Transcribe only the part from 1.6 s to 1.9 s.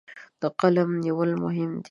دي.